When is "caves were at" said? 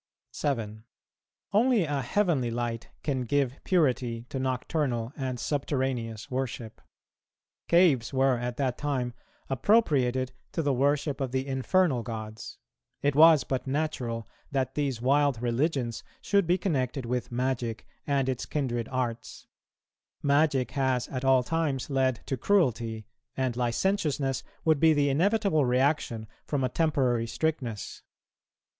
7.67-8.57